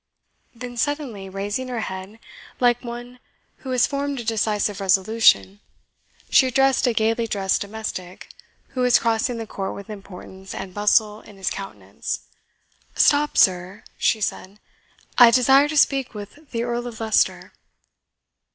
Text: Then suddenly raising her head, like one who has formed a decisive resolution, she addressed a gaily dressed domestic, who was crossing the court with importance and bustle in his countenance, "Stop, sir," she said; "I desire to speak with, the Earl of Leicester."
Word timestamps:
Then 0.55 0.77
suddenly 0.77 1.29
raising 1.29 1.67
her 1.67 1.81
head, 1.81 2.17
like 2.59 2.83
one 2.83 3.19
who 3.57 3.69
has 3.69 3.85
formed 3.85 4.19
a 4.19 4.23
decisive 4.23 4.79
resolution, 4.81 5.59
she 6.27 6.47
addressed 6.47 6.87
a 6.87 6.93
gaily 6.93 7.27
dressed 7.27 7.61
domestic, 7.61 8.27
who 8.69 8.81
was 8.81 8.97
crossing 8.97 9.37
the 9.37 9.45
court 9.45 9.75
with 9.75 9.91
importance 9.91 10.55
and 10.55 10.73
bustle 10.73 11.21
in 11.21 11.37
his 11.37 11.51
countenance, 11.51 12.21
"Stop, 12.95 13.37
sir," 13.37 13.83
she 13.95 14.21
said; 14.21 14.59
"I 15.19 15.29
desire 15.29 15.67
to 15.67 15.77
speak 15.77 16.15
with, 16.15 16.49
the 16.49 16.63
Earl 16.63 16.87
of 16.87 16.99
Leicester." 16.99 17.53